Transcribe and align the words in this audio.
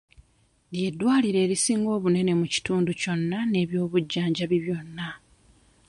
Ly'eddwaliro 0.73 1.39
erisinga 1.45 1.89
obunene 1.97 2.31
mu 2.39 2.45
kitundu 2.53 2.89
kyonna 3.01 3.39
n'ebyobujjanjabi 3.45 4.57
byonna. 4.65 5.09